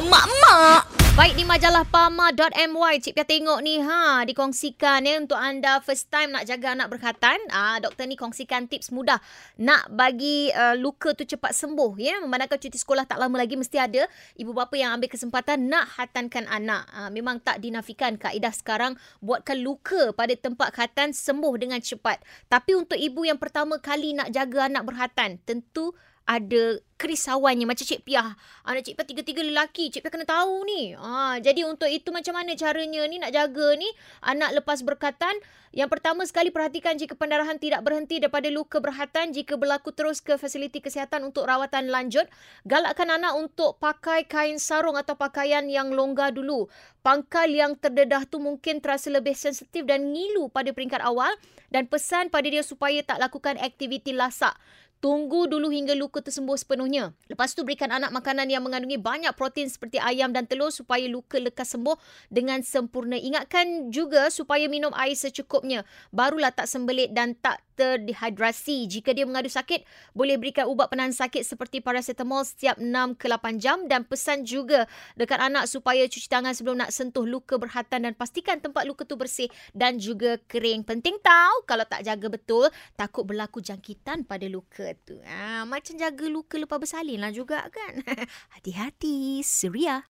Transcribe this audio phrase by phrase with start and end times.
[0.00, 0.88] mak-mak.
[1.18, 6.32] Baik di majalah Pama.my Cik Pia tengok ni ha dikongsikan ya untuk anda first time
[6.32, 7.36] nak jaga anak berkhatan.
[7.52, 9.20] Ah doktor ni kongsikan tips mudah
[9.60, 12.22] nak bagi uh, luka tu cepat sembuh ya.
[12.24, 14.08] Memandangkan cuti sekolah tak lama lagi mesti ada
[14.40, 16.88] ibu bapa yang ambil kesempatan nak khatankan anak.
[16.94, 22.22] Ah memang tak dinafikan kaedah sekarang buatkan luka pada tempat khatan sembuh dengan cepat.
[22.48, 25.92] Tapi untuk ibu yang pertama kali nak jaga anak berkhatan tentu
[26.30, 28.38] ada kerisauannya macam Cik Piah.
[28.62, 29.90] Anak Cik Piah tiga-tiga lelaki.
[29.90, 30.94] Cik Piah kena tahu ni.
[30.94, 33.90] Ha, jadi untuk itu macam mana caranya ni nak jaga ni
[34.22, 35.34] anak lepas berkatan.
[35.74, 39.34] Yang pertama sekali perhatikan jika pendarahan tidak berhenti daripada luka berhatan.
[39.34, 42.30] Jika berlaku terus ke fasiliti kesihatan untuk rawatan lanjut.
[42.62, 46.70] Galakkan anak untuk pakai kain sarung atau pakaian yang longgar dulu.
[47.00, 51.32] Pangkal yang terdedah tu mungkin terasa lebih sensitif dan ngilu pada peringkat awal.
[51.70, 54.52] Dan pesan pada dia supaya tak lakukan aktiviti lasak.
[55.00, 57.16] Tunggu dulu hingga luka tersembuh sepenuhnya.
[57.24, 61.40] Lepas tu berikan anak makanan yang mengandungi banyak protein seperti ayam dan telur supaya luka
[61.40, 61.96] lekas sembuh
[62.28, 63.16] dengan sempurna.
[63.16, 65.88] Ingatkan juga supaya minum air secukupnya.
[66.12, 68.84] Barulah tak sembelit dan tak terdehidrasi.
[68.84, 73.56] Jika dia mengadu sakit, boleh berikan ubat penahan sakit seperti paracetamol setiap 6 ke 8
[73.56, 74.84] jam dan pesan juga
[75.16, 79.16] dekat anak supaya cuci tangan sebelum nak sentuh luka berhatan dan pastikan tempat luka tu
[79.16, 80.84] bersih dan juga kering.
[80.84, 82.68] Penting tahu kalau tak jaga betul,
[83.00, 85.16] takut berlaku jangkitan pada luka tu.
[85.24, 88.04] Ha, macam jaga luka lepas bersalin lah juga kan.
[88.60, 90.04] Hati-hati, Suria.